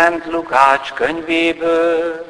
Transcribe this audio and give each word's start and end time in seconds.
Szent 0.00 0.26
Lukács 0.26 0.92
könyvéből. 0.92 2.26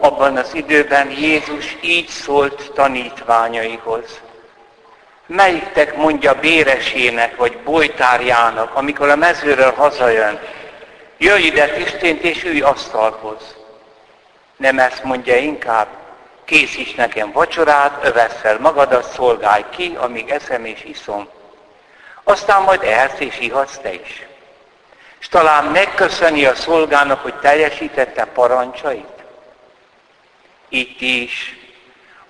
Abban 0.00 0.36
az 0.36 0.54
időben 0.54 1.10
Jézus 1.10 1.76
így 1.80 2.08
szólt 2.08 2.72
tanítványaihoz. 2.74 4.20
Melyiktek 5.26 5.96
mondja 5.96 6.34
béresének 6.34 7.36
vagy 7.36 7.58
bolytárjának, 7.64 8.74
amikor 8.74 9.08
a 9.08 9.16
mezőről 9.16 9.72
hazajön, 9.72 10.40
jöjj 11.18 11.42
ide 11.46 11.68
tisztént 11.68 12.22
és 12.22 12.44
ülj 12.44 12.60
asztalhoz. 12.60 13.56
Nem 14.56 14.78
ezt 14.78 15.04
mondja 15.04 15.36
inkább, 15.36 15.88
készíts 16.44 16.94
nekem 16.94 17.32
vacsorát, 17.32 18.04
övesszel 18.04 18.58
magadat, 18.58 19.12
szolgálj 19.12 19.64
ki, 19.70 19.96
amíg 20.00 20.30
eszem 20.30 20.64
és 20.64 20.84
iszom. 20.84 21.28
Aztán 22.30 22.62
majd 22.62 22.82
elsz 22.82 23.18
és 23.20 23.38
ihatsz 23.40 23.78
te 23.78 23.92
is. 23.92 24.26
És 25.20 25.28
talán 25.28 25.64
megköszöni 25.64 26.44
a 26.44 26.54
szolgának, 26.54 27.22
hogy 27.22 27.34
teljesítette 27.34 28.24
parancsait. 28.24 29.24
Itt 30.68 31.00
is, 31.00 31.58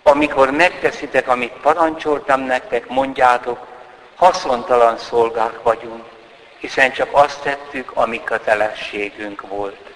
amikor 0.03 0.51
megteszitek, 0.51 1.29
amit 1.29 1.53
parancsoltam 1.53 2.41
nektek, 2.41 2.89
mondjátok, 2.89 3.67
haszontalan 4.17 4.99
szolgák 4.99 5.63
vagyunk, 5.63 6.05
hiszen 6.59 6.93
csak 6.93 7.09
azt 7.13 7.43
tettük, 7.43 7.91
ami 7.95 8.25
kötelességünk 8.25 9.49
volt. 9.49 9.91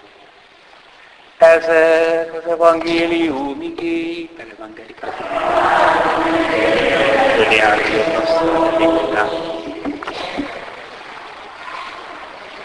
Ezek 1.38 2.34
az 2.34 2.50
evangélium 2.50 3.62
igéi, 3.62 4.30
per 4.36 4.46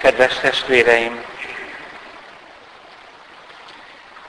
Kedves 0.09 0.39
testvéreim, 0.39 1.25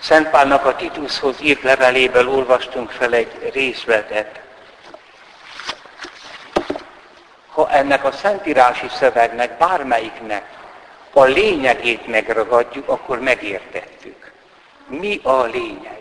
Szent 0.01 0.35
a 0.35 0.77
Titushoz 0.77 1.37
írt 1.41 1.63
leveléből 1.63 2.29
olvastunk 2.29 2.91
fel 2.91 3.13
egy 3.13 3.51
részletet. 3.53 4.41
Ha 7.53 7.71
ennek 7.71 8.05
a 8.05 8.13
szentírási 8.13 8.87
szövegnek, 8.89 9.59
bármelyiknek 9.59 10.45
a 11.13 11.25
lényegét 11.25 12.07
megragadjuk, 12.07 12.89
akkor 12.89 13.21
megértettük. 13.21 14.33
Mi 14.87 15.21
a 15.23 15.43
lényeg? 15.43 16.01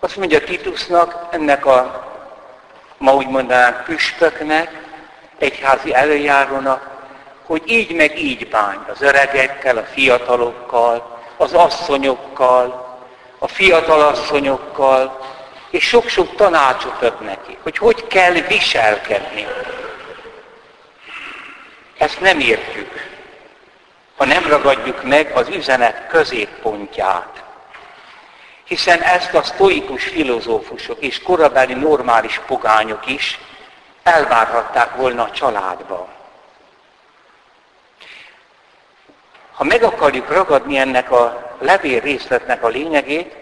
Azt 0.00 0.16
mondja 0.16 0.44
Titusnak, 0.44 1.26
ennek 1.30 1.66
a, 1.66 2.06
ma 2.96 3.14
úgy 3.14 3.28
mondanánk, 3.28 3.84
püspöknek, 3.84 4.70
egyházi 5.38 5.94
előjárónak, 5.94 6.97
hogy 7.48 7.62
így 7.66 7.94
meg 7.94 8.18
így 8.18 8.48
bánj 8.48 8.78
az 8.92 9.02
öregekkel, 9.02 9.76
a 9.76 9.82
fiatalokkal, 9.82 11.18
az 11.36 11.52
asszonyokkal, 11.52 12.98
a 13.38 13.48
fiatal 13.48 14.00
asszonyokkal, 14.00 15.20
és 15.70 15.84
sok-sok 15.88 16.34
tanácsot 16.34 17.02
ad 17.02 17.20
neki, 17.20 17.58
hogy 17.62 17.78
hogy 17.78 18.06
kell 18.06 18.32
viselkedni. 18.32 19.46
Ezt 21.98 22.20
nem 22.20 22.40
értjük, 22.40 23.08
ha 24.16 24.24
nem 24.24 24.48
ragadjuk 24.48 25.02
meg 25.02 25.30
az 25.34 25.48
üzenet 25.48 26.06
középpontját. 26.08 27.42
Hiszen 28.64 29.02
ezt 29.02 29.34
a 29.34 29.42
sztoikus 29.42 30.04
filozófusok 30.04 31.00
és 31.00 31.22
korabeli 31.22 31.74
normális 31.74 32.40
pogányok 32.46 33.06
is 33.06 33.38
elvárhatták 34.02 34.94
volna 34.94 35.22
a 35.22 35.30
családba. 35.30 36.17
Ha 39.58 39.64
meg 39.64 39.82
akarjuk 39.82 40.32
ragadni 40.32 40.76
ennek 40.76 41.10
a 41.10 41.54
levél 41.58 42.00
részletnek 42.00 42.62
a 42.62 42.68
lényegét, 42.68 43.36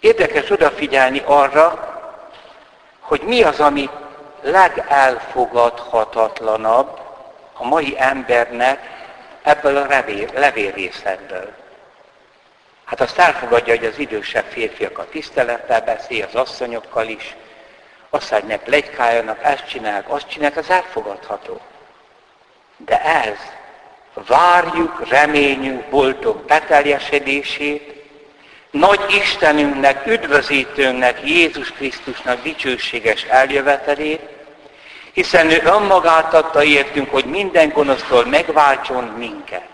érdekes 0.00 0.50
odafigyelni 0.50 1.22
arra, 1.24 1.90
hogy 3.00 3.20
mi 3.20 3.42
az, 3.42 3.60
ami 3.60 3.90
legelfogadhatatlanabb 4.40 7.00
a 7.52 7.64
mai 7.64 7.94
embernek 7.98 8.80
ebből 9.42 9.76
a 9.76 9.86
levél, 10.34 10.72
részletből. 10.72 11.52
Hát 12.84 13.00
azt 13.00 13.18
elfogadja, 13.18 13.76
hogy 13.76 13.86
az 13.86 13.98
idősebb 13.98 14.44
férfiak 14.44 14.98
a 14.98 15.08
tisztelettel 15.08 15.80
beszél, 15.80 16.24
az 16.24 16.34
asszonyokkal 16.34 17.08
is, 17.08 17.36
ne 18.46 18.56
plegykáljanak, 18.56 19.38
ezt 19.42 19.68
csinálják, 19.68 20.10
azt 20.10 20.28
csinálják, 20.28 20.58
az 20.58 20.70
elfogadható. 20.70 21.60
De 22.76 23.02
ez 23.02 23.38
várjuk, 24.14 25.08
reményünk, 25.08 25.84
boldog 25.84 26.44
beteljesedését, 26.44 27.92
nagy 28.70 29.00
Istenünknek, 29.08 30.06
üdvözítőnknek, 30.06 31.20
Jézus 31.24 31.72
Krisztusnak 31.72 32.42
dicsőséges 32.42 33.22
eljövetelét, 33.24 34.20
hiszen 35.12 35.50
ő 35.50 35.60
önmagát 35.64 36.34
adta 36.34 36.62
értünk, 36.62 37.10
hogy 37.10 37.24
minden 37.24 37.68
gonosztól 37.68 38.24
megváltson 38.24 39.04
minket. 39.04 39.68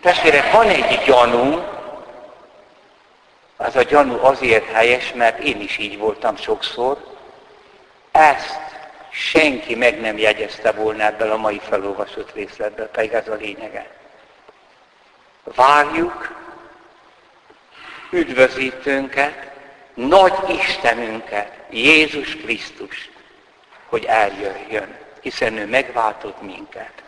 Testvérek, 0.00 0.52
van 0.52 0.68
egy 0.68 1.02
gyanú, 1.06 1.62
az 3.56 3.76
a 3.76 3.82
gyanú 3.82 4.18
azért 4.20 4.72
helyes, 4.72 5.12
mert 5.12 5.38
én 5.38 5.60
is 5.60 5.78
így 5.78 5.98
voltam 5.98 6.36
sokszor, 6.36 7.14
ezt 8.12 8.73
senki 9.14 9.74
meg 9.74 10.00
nem 10.00 10.18
jegyezte 10.18 10.72
volna 10.72 11.02
ebből 11.02 11.30
a 11.30 11.36
mai 11.36 11.60
felolvasott 11.68 12.34
részletből, 12.34 12.86
pedig 12.86 13.12
ez 13.12 13.28
a 13.28 13.34
lényege. 13.34 13.90
Várjuk 15.44 16.42
üdvözítőnket, 18.10 19.52
nagy 19.94 20.34
Istenünket, 20.48 21.52
Jézus 21.70 22.36
Krisztust, 22.36 23.10
hogy 23.86 24.04
eljöjjön, 24.04 24.96
hiszen 25.20 25.56
ő 25.56 25.66
megváltott 25.66 26.42
minket. 26.42 27.02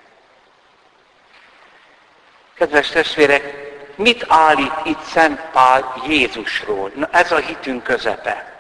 Kedves 2.55 2.89
testvérek, 2.89 3.55
mit 3.95 4.25
állít 4.29 4.75
itt 4.85 5.03
Szent 5.03 5.41
Pál 5.41 6.03
Jézusról? 6.09 6.91
Na 6.95 7.09
ez 7.13 7.33
a 7.33 7.39
hitünk 7.39 7.83
közepe. 7.83 8.56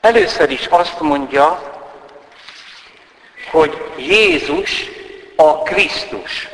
Először 0.00 0.50
is 0.50 0.66
azt 0.66 1.00
mondja, 1.00 1.72
hogy 3.50 3.92
Jézus 3.96 4.84
a 5.36 5.62
Krisztus. 5.62 6.48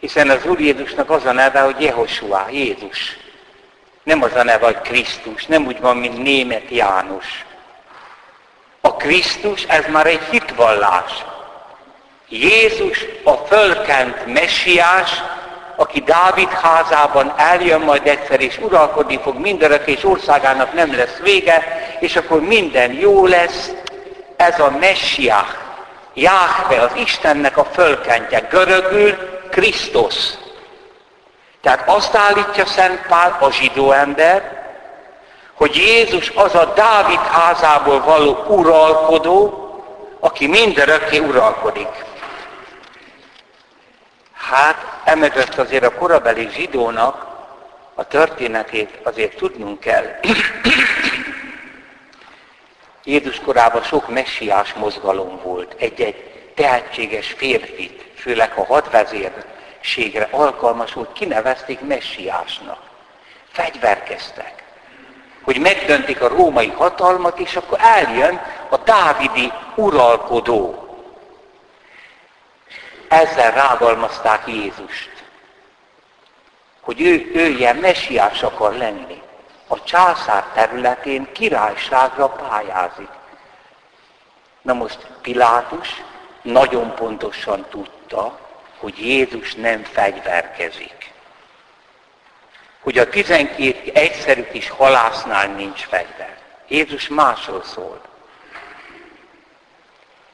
Hiszen 0.00 0.30
az 0.30 0.46
Úr 0.46 0.60
Jézusnak 0.60 1.10
az 1.10 1.24
a 1.24 1.32
neve, 1.32 1.60
hogy 1.60 1.80
Jehosuá, 1.80 2.46
Jézus. 2.50 3.16
Nem 4.02 4.22
az 4.22 4.34
a 4.34 4.42
neve, 4.42 4.64
hogy 4.64 4.80
Krisztus, 4.80 5.46
nem 5.46 5.66
úgy 5.66 5.80
van, 5.80 5.96
mint 5.96 6.22
német 6.22 6.68
János. 6.70 7.44
A 8.80 8.96
Krisztus, 8.96 9.64
ez 9.64 9.84
már 9.86 10.06
egy 10.06 10.22
hitvallás. 10.30 11.24
Jézus 12.28 13.04
a 13.24 13.32
fölkent 13.32 14.26
messiás, 14.26 15.22
aki 15.76 16.00
Dávid 16.00 16.48
házában 16.48 17.34
eljön 17.36 17.80
majd 17.80 18.06
egyszer, 18.06 18.40
és 18.40 18.58
uralkodni 18.58 19.18
fog 19.22 19.38
mindörök, 19.38 19.86
és 19.86 20.04
országának 20.04 20.72
nem 20.72 20.96
lesz 20.96 21.18
vége, 21.22 21.86
és 22.02 22.16
akkor 22.16 22.40
minden 22.40 22.92
jó 22.92 23.26
lesz. 23.26 23.70
Ez 24.36 24.60
a 24.60 24.70
Messiás, 24.70 25.46
Jáhve, 26.14 26.80
az 26.80 26.90
Istennek 26.94 27.56
a 27.56 27.64
fölkentje, 27.64 28.40
görögül 28.40 29.16
Krisztus. 29.50 30.14
Tehát 31.60 31.88
azt 31.88 32.14
állítja 32.14 32.66
Szent 32.66 33.06
Pál, 33.06 33.36
a 33.40 33.50
zsidó 33.50 33.92
ember, 33.92 34.62
hogy 35.54 35.76
Jézus 35.76 36.30
az 36.34 36.54
a 36.54 36.72
Dávid 36.74 37.18
házából 37.18 38.00
való 38.00 38.44
uralkodó, 38.48 39.58
aki 40.20 40.46
mindörökké 40.46 41.18
uralkodik. 41.18 42.04
Hát 44.32 45.00
emögött 45.04 45.58
azért 45.58 45.84
a 45.84 45.94
korabeli 45.94 46.48
zsidónak 46.54 47.26
a 47.94 48.04
történetét 48.04 48.98
azért 49.02 49.36
tudnunk 49.36 49.80
kell. 49.80 50.04
Jézus 53.04 53.40
korában 53.40 53.82
sok 53.82 54.08
messiás 54.08 54.72
mozgalom 54.72 55.40
volt. 55.42 55.74
Egy-egy 55.78 56.32
tehetséges 56.54 57.32
férfit, 57.32 58.04
főleg 58.14 58.52
a 58.56 58.64
hadvezérségre 58.64 60.28
alkalmasult, 60.30 61.12
kinevezték 61.12 61.80
messiásnak. 61.80 62.78
Fegyverkeztek, 63.52 64.62
hogy 65.42 65.58
megdöntik 65.58 66.22
a 66.22 66.28
római 66.28 66.68
hatalmat, 66.68 67.38
és 67.38 67.56
akkor 67.56 67.78
eljön 67.80 68.40
a 68.68 68.76
dávidi 68.76 69.52
uralkodó, 69.74 70.82
ezzel 73.08 73.50
rágalmazták 73.50 74.42
Jézust. 74.46 75.10
hogy 76.80 77.00
ő, 77.00 77.30
ő 77.34 77.46
ilyen 77.46 77.76
messiás 77.76 78.42
akar 78.42 78.74
lenni. 78.74 79.22
A 79.72 79.82
császár 79.82 80.44
területén 80.54 81.32
királyságra 81.32 82.28
pályázik. 82.28 83.08
Na 84.62 84.72
most 84.72 85.06
Pilátus 85.20 86.02
nagyon 86.42 86.94
pontosan 86.94 87.66
tudta, 87.70 88.38
hogy 88.78 88.98
Jézus 88.98 89.54
nem 89.54 89.84
fegyverkezik. 89.84 91.12
Hogy 92.80 92.98
a 92.98 93.08
12 93.08 93.90
egyszerű 93.94 94.42
kis 94.42 94.70
halásznál 94.70 95.46
nincs 95.46 95.84
fegyver. 95.84 96.38
Jézus 96.68 97.08
másról 97.08 97.62
szól. 97.62 98.00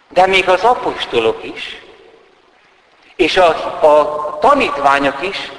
De 0.08 0.26
még 0.26 0.48
az 0.48 0.62
apostolok 0.62 1.44
is, 1.44 1.82
és 3.16 3.36
a, 3.36 3.48
a 3.82 4.38
tanítványok 4.38 5.22
is 5.22 5.50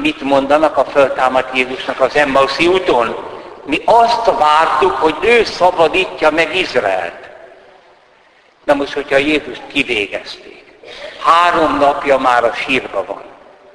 mit 0.00 0.20
mondanak 0.20 0.76
a 0.76 0.84
föltámadt 0.84 1.56
Jézusnak 1.56 2.00
az 2.00 2.16
Emmauszi 2.16 2.66
úton? 2.66 3.16
Mi 3.64 3.80
azt 3.84 4.24
vártuk, 4.24 4.92
hogy 4.92 5.16
ő 5.22 5.44
szabadítja 5.44 6.30
meg 6.30 6.56
Izraelt. 6.56 7.28
Na 8.64 8.74
most, 8.74 8.92
hogyha 8.92 9.16
Jézust 9.16 9.62
kivégezték, 9.66 10.64
három 11.20 11.78
napja 11.78 12.18
már 12.18 12.44
a 12.44 12.54
sírba 12.54 13.04
van, 13.04 13.22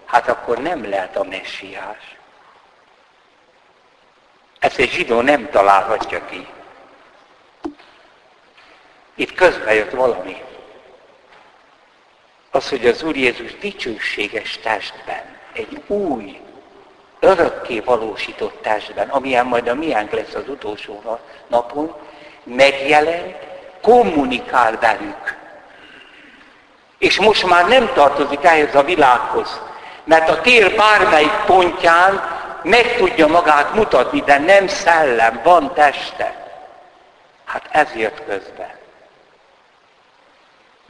hát 0.06 0.28
akkor 0.28 0.58
nem 0.58 0.90
lehet 0.90 1.18
a 1.18 1.24
messiás. 1.24 2.16
Ezt 4.60 4.80
egy 4.80 4.92
zsidó 4.92 5.22
nem 5.22 5.50
találhatja 5.50 6.26
ki. 6.26 6.48
Itt 9.16 9.34
közben 9.34 9.74
jött 9.74 9.92
valami. 9.92 10.42
Az, 12.52 12.70
hogy 12.70 12.88
az 12.88 13.04
Úr 13.04 13.16
Jézus 13.16 13.58
dicsőséges 13.58 14.60
testben, 14.64 15.40
egy 15.54 15.82
új, 15.88 16.42
örökké 17.20 17.80
valósított 17.80 18.62
testben, 18.62 19.10
amilyen 19.10 19.46
majd 19.46 19.68
a 19.68 19.74
miánk 19.74 20.12
lesz 20.12 20.34
az 20.34 20.48
utolsó 20.48 21.20
napon, 21.48 21.96
megjelent, 22.44 23.36
kommunikál 23.82 24.78
velük. 24.80 25.40
És 26.98 27.20
most 27.20 27.46
már 27.46 27.68
nem 27.68 27.92
tartozik 27.94 28.44
ehhez 28.44 28.76
a 28.76 28.84
világhoz, 28.84 29.62
mert 30.04 30.30
a 30.30 30.42
tér 30.42 30.76
bármelyik 30.76 31.44
pontján 31.46 32.40
meg 32.64 32.96
tudja 32.96 33.28
magát 33.28 33.74
mutatni, 33.74 34.22
de 34.22 34.40
nem 34.40 34.68
szellem, 34.68 35.42
van 35.44 35.74
teste. 35.74 36.36
Hát 37.46 37.68
ezért 37.72 38.26
közben 38.26 38.80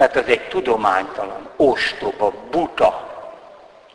mert 0.01 0.15
az 0.15 0.27
egy 0.27 0.47
tudománytalan, 0.47 1.49
ostoba, 1.55 2.33
buta, 2.51 3.10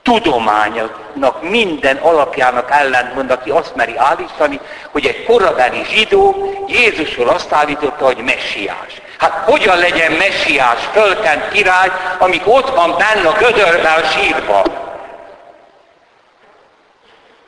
tudománynak 0.06 1.43
minden 1.43 1.97
alapjának 1.97 2.70
ellentmond, 2.70 3.31
aki 3.31 3.50
azt 3.50 3.75
meri 3.75 3.97
állítani, 3.97 4.61
hogy 4.93 5.06
egy 5.06 5.25
korabeli 5.25 5.85
zsidó 5.85 6.53
Jézusról 6.69 7.29
azt 7.29 7.53
állította, 7.53 8.05
hogy 8.05 8.17
messiás. 8.17 9.00
Hát 9.19 9.32
hogyan 9.44 9.79
legyen 9.79 10.12
messiás, 10.12 10.85
fölkent 10.93 11.49
király, 11.49 11.91
amíg 12.19 12.43
ott 12.44 12.70
van 12.70 12.97
benne 12.97 13.29
a 13.29 13.37
gödörbe 13.38 13.91
a 13.91 14.05
sírba? 14.05 14.62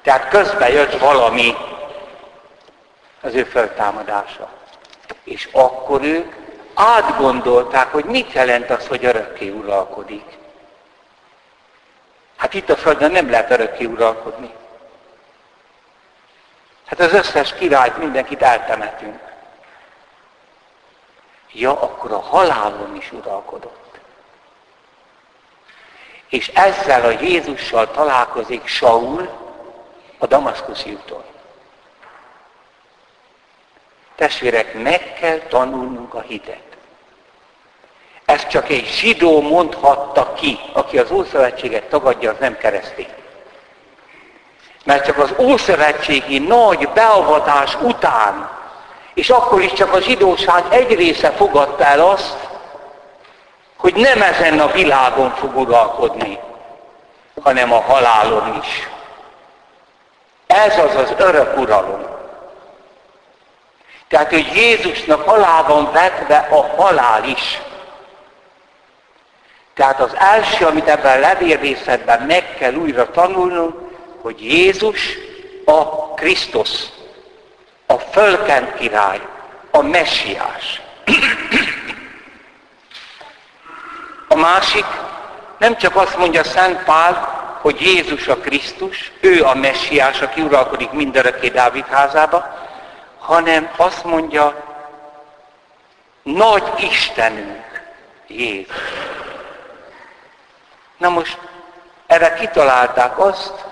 Tehát 0.02 0.28
közben 0.28 0.70
jött 0.70 0.98
valami 0.98 1.54
az 3.22 3.34
ő 3.34 3.44
föltámadása. 3.44 4.48
És 5.24 5.48
akkor 5.52 6.02
ők 6.02 6.32
átgondolták, 6.74 7.92
hogy 7.92 8.04
mit 8.04 8.32
jelent 8.32 8.70
az, 8.70 8.86
hogy 8.86 9.04
örökké 9.04 9.48
uralkodik. 9.48 10.37
Hát 12.38 12.54
itt 12.54 12.68
a 12.68 12.76
Földön 12.76 13.10
nem 13.10 13.30
lehet 13.30 13.50
örökké 13.50 13.84
uralkodni. 13.84 14.50
Hát 16.86 17.00
az 17.00 17.12
összes 17.12 17.54
királyt, 17.54 17.96
mindenkit 17.96 18.42
eltemetünk. 18.42 19.20
Ja, 21.52 21.80
akkor 21.80 22.12
a 22.12 22.20
halálon 22.20 22.96
is 22.96 23.12
uralkodott. 23.12 23.98
És 26.28 26.48
ezzel 26.48 27.04
a 27.04 27.20
Jézussal 27.20 27.90
találkozik 27.90 28.66
Saul 28.66 29.28
a 30.18 30.26
Damaszkuszi 30.26 30.92
úton. 30.92 31.24
Testvérek, 34.14 34.74
meg 34.74 35.14
kell 35.14 35.38
tanulnunk 35.38 36.14
a 36.14 36.20
hitet. 36.20 36.67
Ezt 38.28 38.48
csak 38.48 38.68
egy 38.68 38.86
zsidó 38.86 39.40
mondhatta 39.40 40.32
ki, 40.32 40.58
aki 40.72 40.98
az 40.98 41.10
Ószövetséget 41.10 41.82
tagadja, 41.82 42.30
az 42.30 42.36
nem 42.40 42.56
keresztény. 42.56 43.08
Mert 44.84 45.04
csak 45.04 45.18
az 45.18 45.34
Ószövetségi 45.38 46.38
nagy 46.38 46.88
beavatás 46.88 47.76
után, 47.80 48.50
és 49.14 49.30
akkor 49.30 49.62
is 49.62 49.72
csak 49.72 49.94
a 49.94 50.00
zsidóság 50.00 50.64
egy 50.68 50.94
része 50.94 51.30
fogadta 51.30 51.84
el 51.84 52.00
azt, 52.00 52.36
hogy 53.76 53.94
nem 53.94 54.22
ezen 54.22 54.60
a 54.60 54.70
világon 54.70 55.30
fog 55.30 55.56
uralkodni, 55.56 56.38
hanem 57.42 57.72
a 57.72 57.80
halálon 57.80 58.60
is. 58.62 58.88
Ez 60.46 60.78
az 60.78 60.94
az 60.94 61.14
örök 61.18 61.58
uralom. 61.58 62.06
Tehát, 64.08 64.30
hogy 64.30 64.50
Jézusnak 64.54 65.26
alá 65.26 65.62
van 65.62 65.92
vetve 65.92 66.48
a 66.50 66.82
halál 66.82 67.24
is. 67.24 67.60
Tehát 69.78 70.00
az 70.00 70.16
első, 70.16 70.66
amit 70.66 70.88
ebben 70.88 71.16
a 71.16 71.20
levélrészetben 71.20 72.22
meg 72.22 72.54
kell 72.58 72.74
újra 72.74 73.10
tanulnunk, 73.10 73.74
hogy 74.20 74.44
Jézus 74.44 75.18
a 75.64 76.14
Krisztus, 76.14 76.70
a 77.86 77.98
fölkent 77.98 78.74
király, 78.74 79.20
a 79.70 79.82
messiás. 79.82 80.80
A 84.28 84.34
másik, 84.34 84.84
nem 85.58 85.76
csak 85.76 85.96
azt 85.96 86.16
mondja 86.16 86.44
Szent 86.44 86.84
Pál, 86.84 87.14
hogy 87.60 87.80
Jézus 87.80 88.28
a 88.28 88.36
Krisztus, 88.36 89.12
ő 89.20 89.44
a 89.44 89.54
messiás, 89.54 90.20
aki 90.20 90.40
uralkodik 90.40 90.90
mindörökké 90.90 91.48
Dávid 91.48 91.86
házába, 91.86 92.66
hanem 93.18 93.70
azt 93.76 94.04
mondja, 94.04 94.64
nagy 96.22 96.72
Istenünk, 96.78 97.82
Jézus. 98.26 99.16
Na 100.98 101.08
most 101.08 101.38
erre 102.06 102.34
kitalálták 102.34 103.18
azt, 103.18 103.64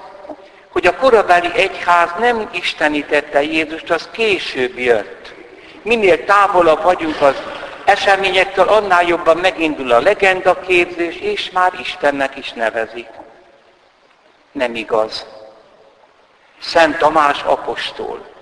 hogy 0.69 0.87
a 0.87 0.97
korabeli 0.97 1.51
egyház 1.55 2.11
nem 2.19 2.49
istenítette 2.53 3.43
Jézust, 3.43 3.91
az 3.91 4.09
később 4.13 4.79
jött. 4.79 5.35
Minél 5.83 6.25
távolabb 6.25 6.83
vagyunk 6.83 7.21
az 7.21 7.43
eseményektől, 7.85 8.69
annál 8.69 9.05
jobban 9.05 9.37
megindul 9.37 9.93
a 9.93 10.01
legendaképzés, 10.01 11.17
és 11.17 11.51
már 11.51 11.73
Istennek 11.81 12.37
is 12.37 12.53
nevezik. 12.53 13.09
Nem 14.53 14.75
igaz. 14.75 15.27
Szent 16.61 16.99
Tamás 16.99 17.43
apostol. 17.43 18.36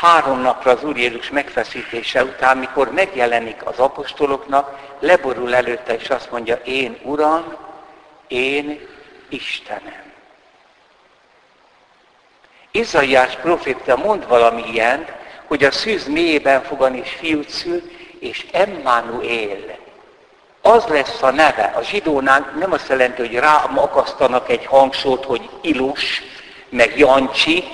Három 0.00 0.40
napra 0.40 0.70
az 0.70 0.84
Úr 0.84 0.96
Jézus 0.96 1.30
megfeszítése 1.30 2.24
után, 2.24 2.58
mikor 2.58 2.92
megjelenik 2.92 3.66
az 3.66 3.78
apostoloknak, 3.78 4.78
leborul 4.98 5.54
előtte, 5.54 5.94
és 5.94 6.10
azt 6.10 6.30
mondja, 6.30 6.54
én 6.54 6.98
Uram, 7.02 7.56
én 8.28 8.88
Istenem. 9.28 10.12
Izaiás 12.70 13.36
proféta 13.36 13.96
mond 13.96 14.28
valami 14.28 14.62
ilyen, 14.72 15.06
hogy 15.46 15.64
a 15.64 15.70
szűz 15.70 16.06
mélyében 16.06 16.62
fogan 16.62 16.94
és 16.94 17.10
fiút 17.10 17.48
szül, 17.48 17.82
és 18.20 18.46
Emmanuel. 18.52 19.78
Az 20.62 20.84
lesz 20.84 21.22
a 21.22 21.30
neve. 21.30 21.72
A 21.76 21.82
zsidónál 21.82 22.52
nem 22.58 22.72
azt 22.72 22.88
jelenti, 22.88 23.20
hogy 23.20 23.34
rám 23.34 23.78
akasztanak 23.78 24.50
egy 24.50 24.66
hangsót, 24.66 25.24
hogy 25.24 25.48
Ilus, 25.60 26.22
meg 26.68 26.98
Jancsi, 26.98 27.64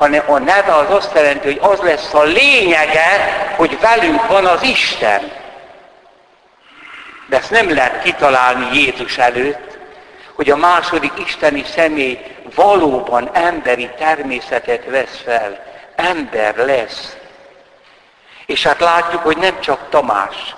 hanem 0.00 0.22
a 0.26 0.38
neve 0.38 0.74
az 0.74 0.90
azt 0.90 1.14
jelenti, 1.14 1.46
hogy 1.46 1.70
az 1.72 1.78
lesz 1.78 2.14
a 2.14 2.22
lényege, 2.22 3.08
hogy 3.56 3.78
velünk 3.80 4.26
van 4.26 4.46
az 4.46 4.62
Isten. 4.62 5.32
De 7.28 7.36
ezt 7.36 7.50
nem 7.50 7.74
lehet 7.74 8.02
kitalálni 8.02 8.78
Jézus 8.78 9.18
előtt, 9.18 9.78
hogy 10.34 10.50
a 10.50 10.56
második 10.56 11.12
isteni 11.26 11.64
személy 11.74 12.18
valóban 12.54 13.30
emberi 13.32 13.90
természetet 13.98 14.84
vesz 14.84 15.20
fel, 15.24 15.64
ember 15.96 16.56
lesz. 16.56 17.16
És 18.46 18.62
hát 18.62 18.80
látjuk, 18.80 19.22
hogy 19.22 19.36
nem 19.36 19.60
csak 19.60 19.88
Tamás, 19.88 20.54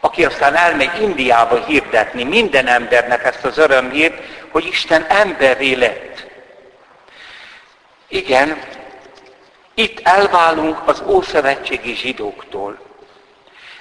aki 0.00 0.24
aztán 0.24 0.54
elmegy 0.54 1.02
Indiába 1.02 1.64
hirdetni 1.64 2.24
minden 2.24 2.66
embernek 2.66 3.24
ezt 3.24 3.44
az 3.44 3.58
örömhírt, 3.58 4.22
hogy 4.50 4.66
Isten 4.66 5.06
emberré 5.08 5.72
lett. 5.72 6.32
Igen, 8.14 8.58
itt 9.74 10.00
elválunk 10.02 10.78
az 10.84 11.02
ószövetségi 11.06 11.94
zsidóktól, 11.94 12.78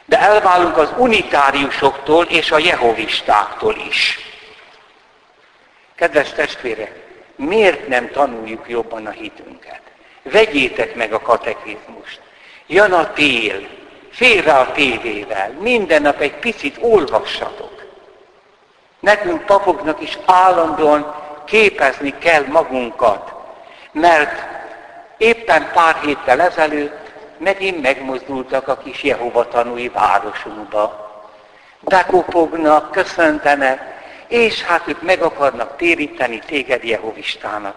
de 0.05 0.19
elválunk 0.19 0.77
az 0.77 0.93
unitáriusoktól 0.97 2.25
és 2.25 2.51
a 2.51 2.57
jehovistáktól 2.57 3.75
is. 3.87 4.19
Kedves 5.95 6.31
testvérek, 6.31 6.91
miért 7.35 7.87
nem 7.87 8.11
tanuljuk 8.11 8.69
jobban 8.69 9.05
a 9.05 9.09
hitünket? 9.09 9.81
Vegyétek 10.21 10.95
meg 10.95 11.13
a 11.13 11.19
katekizmust. 11.19 12.21
Jön 12.67 12.91
a 12.91 13.13
tél, 13.13 13.67
félre 14.11 14.53
a 14.53 14.71
tévével, 14.71 15.51
minden 15.59 16.01
nap 16.01 16.19
egy 16.19 16.35
picit 16.35 16.77
olvassatok. 16.79 17.83
Nekünk 18.99 19.45
papoknak 19.45 20.01
is 20.01 20.17
állandóan 20.25 21.15
képezni 21.45 22.17
kell 22.17 22.45
magunkat, 22.45 23.32
mert 23.93 24.43
éppen 25.17 25.71
pár 25.73 25.95
héttel 25.95 26.41
ezelőtt 26.41 27.11
megint 27.37 27.81
megmozdultak 27.81 28.67
a 28.67 28.77
kis 28.77 29.03
Jehova 29.03 29.47
tanúi 29.47 29.89
városunkba. 29.89 31.11
Bekopognak, 31.79 32.91
köszöntenek, 32.91 34.01
és 34.27 34.63
hát 34.63 34.87
ők 34.87 35.01
meg 35.01 35.21
akarnak 35.21 35.77
téríteni 35.77 36.39
téged 36.39 36.83
Jehovistának. 36.83 37.75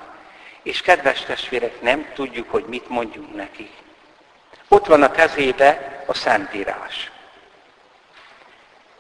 És 0.63 0.81
kedves 0.81 1.21
testvérek, 1.21 1.81
nem 1.81 2.07
tudjuk, 2.15 2.51
hogy 2.51 2.65
mit 2.69 2.89
mondjunk 2.89 3.35
nekik. 3.35 3.71
Ott 4.69 4.87
van 4.87 5.03
a 5.03 5.11
kezébe 5.11 6.03
a 6.07 6.15
Szentírás. 6.15 7.11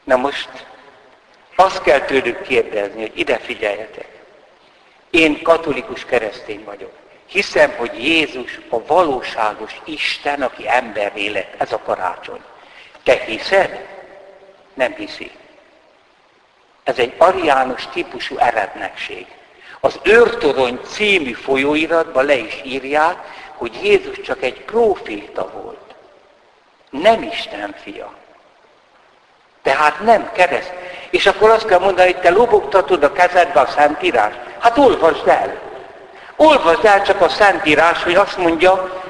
Na 0.04 0.16
most 0.16 0.49
azt 1.56 1.82
kell 1.82 2.00
tőlük 2.00 2.42
kérdezni, 2.42 3.00
hogy 3.00 3.18
ide 3.18 3.38
figyeljetek. 3.38 4.08
Én 5.11 5.42
katolikus 5.42 6.04
keresztény 6.04 6.64
vagyok. 6.64 7.05
Hiszem, 7.26 7.75
hogy 7.76 8.04
Jézus 8.04 8.61
a 8.68 8.85
valóságos 8.87 9.80
Isten, 9.85 10.42
aki 10.42 10.68
ember 10.68 11.12
lett. 11.14 11.54
Ez 11.61 11.73
a 11.73 11.78
karácsony. 11.78 12.40
Te 13.02 13.18
hiszed? 13.18 13.87
Nem 14.75 14.95
hiszi. 14.95 15.30
Ez 16.85 16.99
egy 16.99 17.14
ariánus 17.18 17.87
típusú 17.92 18.38
erednekség. 18.38 19.26
Az 19.80 19.99
őrtorony 20.02 20.80
című 20.85 21.33
folyóiratban 21.33 22.25
le 22.25 22.35
is 22.35 22.61
írják, 22.64 23.16
hogy 23.54 23.78
Jézus 23.83 24.21
csak 24.21 24.42
egy 24.42 24.61
próféta 24.61 25.50
volt. 25.50 25.95
Nem 26.90 27.23
Isten 27.23 27.75
fia. 27.83 28.12
Tehát 29.62 30.00
nem 30.00 30.33
kereszt. 30.33 30.73
És 31.11 31.26
akkor 31.26 31.50
azt 31.50 31.66
kell 31.66 31.78
mondani, 31.78 32.12
hogy 32.12 32.21
te 32.21 32.30
lobogtatod 32.30 33.02
a 33.02 33.12
kezedbe 33.12 33.61
a 33.61 33.66
Szentírás. 33.66 34.35
Hát 34.59 34.78
olvasd 34.78 35.28
el. 35.28 35.65
Olvasd 36.36 36.84
el 36.84 37.02
csak 37.02 37.20
a 37.20 37.28
Szentírás, 37.28 38.02
hogy 38.02 38.14
azt 38.14 38.36
mondja, 38.36 39.02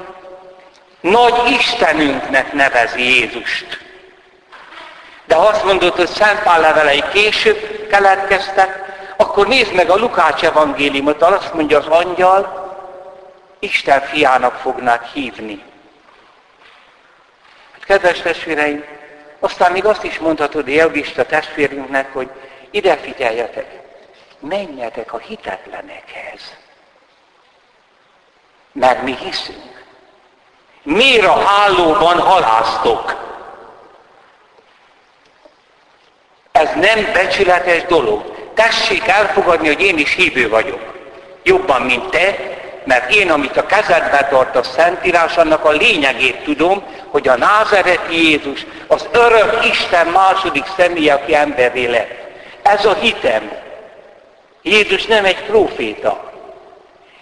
nagy 0.99 1.51
Istenünknek 1.51 2.53
nevezi 2.53 3.01
Jézust. 3.01 3.85
De 5.25 5.35
ha 5.35 5.45
azt 5.45 5.63
mondod, 5.63 5.95
hogy 5.95 6.07
Szent 6.07 6.43
Pál 6.43 6.59
levelei 6.59 7.03
később 7.13 7.87
keletkeztek, 7.89 8.85
akkor 9.17 9.47
nézd 9.47 9.73
meg 9.73 9.89
a 9.89 9.97
Lukács 9.97 10.43
evangéliumot, 10.43 11.21
azt 11.21 11.53
mondja 11.53 11.77
az 11.77 11.87
angyal, 11.87 12.65
Isten 13.59 14.01
fiának 14.01 14.53
fognák 14.55 15.05
hívni. 15.05 15.63
Hát, 17.73 17.85
kedves 17.85 18.21
testvéreim, 18.21 18.83
aztán 19.39 19.71
még 19.71 19.85
azt 19.85 20.03
is 20.03 20.19
mondhatod 20.19 20.67
Jelgista 20.67 21.25
testvérünknek, 21.25 22.13
hogy 22.13 22.29
ide 22.71 22.97
figyeljetek, 22.97 23.65
menjetek 24.39 25.13
a 25.13 25.17
hitetlenekhez. 25.17 26.55
Mert 28.79 29.03
mi 29.03 29.17
hiszünk. 29.23 29.85
Miért 30.83 31.25
a 31.25 31.39
hálóban 31.39 32.19
halásztok? 32.19 33.15
Ez 36.51 36.69
nem 36.75 37.09
becsületes 37.13 37.83
dolog. 37.85 38.35
Tessék 38.53 39.07
elfogadni, 39.07 39.67
hogy 39.67 39.81
én 39.81 39.97
is 39.97 40.13
hívő 40.13 40.49
vagyok. 40.49 40.93
Jobban, 41.43 41.81
mint 41.81 42.09
te, 42.09 42.35
mert 42.83 43.13
én, 43.13 43.31
amit 43.31 43.57
a 43.57 43.65
kezedbe 43.65 44.27
tart 44.29 44.55
a 44.55 44.63
Szentírás, 44.63 45.37
annak 45.37 45.65
a 45.65 45.71
lényegét 45.71 46.43
tudom, 46.43 46.83
hogy 47.07 47.27
a 47.27 47.37
názereti 47.37 48.29
Jézus 48.29 48.65
az 48.87 49.07
örök 49.11 49.65
Isten 49.65 50.07
második 50.07 50.65
személy, 50.77 51.09
aki 51.09 51.35
emberré 51.35 51.85
lett. 51.85 52.11
Ez 52.61 52.85
a 52.85 52.93
hitem. 52.93 53.51
Jézus 54.61 55.05
nem 55.05 55.25
egy 55.25 55.43
próféta. 55.43 56.26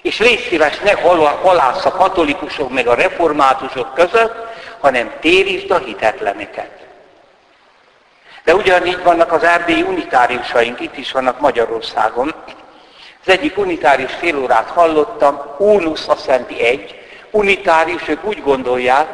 És 0.05 0.19
légy 0.19 0.47
szíves, 0.49 0.79
ne 0.79 0.93
halász 1.41 1.85
a 1.85 1.91
katolikusok 1.91 2.69
meg 2.69 2.87
a 2.87 2.93
reformátusok 2.93 3.93
között, 3.93 4.33
hanem 4.79 5.11
térítsd 5.19 5.71
a 5.71 5.77
hitetleneket. 5.77 6.71
De 8.43 8.55
ugyanígy 8.55 9.03
vannak 9.03 9.31
az 9.31 9.43
erdélyi 9.43 9.81
unitáriusaink, 9.81 10.79
itt 10.79 10.97
is 10.97 11.11
vannak 11.11 11.39
Magyarországon. 11.39 12.33
Az 13.25 13.31
egyik 13.31 13.57
unitárius 13.57 14.13
fél 14.13 14.37
órát 14.37 14.69
hallottam, 14.69 15.41
Únusz 15.57 16.07
azt 16.07 16.27
jelenti 16.27 16.61
egy, 16.61 16.99
unitárius, 17.31 18.07
ők 18.07 18.23
úgy 18.23 18.41
gondolják, 18.43 19.07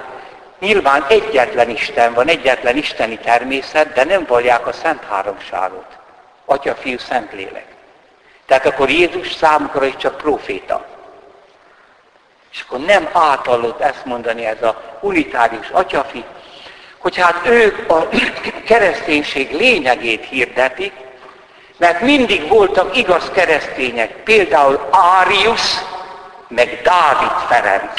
nyilván 0.59 1.05
egyetlen 1.07 1.69
Isten 1.69 2.13
van, 2.13 2.27
egyetlen 2.27 2.77
isteni 2.77 3.17
természet, 3.17 3.93
de 3.93 4.03
nem 4.03 4.25
vallják 4.27 4.67
a 4.67 4.73
Szent 4.73 5.03
Háromságot. 5.09 5.87
Atya, 6.45 6.75
Fiú, 6.75 6.97
Szentlélek. 6.97 7.70
Tehát 8.51 8.65
akkor 8.65 8.89
Jézus 8.89 9.31
számukra 9.33 9.85
is 9.85 9.95
csak 9.95 10.17
proféta. 10.17 10.85
És 12.51 12.63
akkor 12.67 12.79
nem 12.79 13.09
átallott 13.11 13.81
ezt 13.81 14.05
mondani 14.05 14.45
ez 14.45 14.61
a 14.61 14.81
unitárius 14.99 15.69
atyafi, 15.69 16.23
hogy 16.97 17.17
hát 17.17 17.45
ők 17.45 17.91
a 17.91 18.09
kereszténység 18.69 19.51
lényegét 19.51 20.25
hirdetik, 20.25 20.93
mert 21.77 22.01
mindig 22.01 22.47
voltak 22.47 22.97
igaz 22.97 23.29
keresztények, 23.33 24.23
például 24.23 24.87
Árius, 24.91 25.61
meg 26.47 26.81
Dávid 26.83 27.47
Ferenc. 27.47 27.91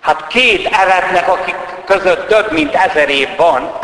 Hát 0.00 0.26
két 0.26 0.66
eretnek, 0.66 1.28
akik 1.28 1.56
között 1.84 2.28
több 2.28 2.52
mint 2.52 2.74
ezer 2.74 3.08
év 3.08 3.36
van, 3.36 3.78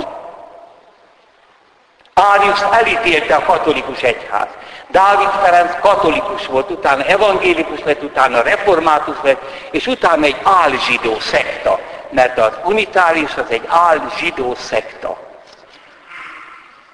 Árius 2.20 2.60
elítélte 2.72 3.34
a 3.34 3.42
katolikus 3.42 4.02
egyház. 4.02 4.48
Dávid 4.90 5.28
Ferenc 5.42 5.80
katolikus 5.80 6.46
volt, 6.46 6.70
utána 6.70 7.02
evangélikus 7.02 7.80
lett, 7.84 8.02
utána 8.02 8.42
református 8.42 9.16
lett, 9.22 9.42
és 9.70 9.86
utána 9.86 10.24
egy 10.24 10.36
álzsidó 10.42 11.18
szekta 11.18 11.78
mert 12.10 12.38
az 12.38 12.52
unitáris 12.64 13.34
az 13.34 13.44
egy 13.48 13.64
áll 13.68 14.00
zsidó 14.18 14.54
szekta. 14.54 15.18